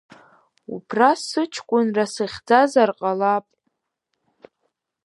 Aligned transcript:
Убра 0.73 1.11
сыҷкәынра 1.27 2.05
сыхьӡазар 2.13 2.89
ҟалап. 2.99 3.45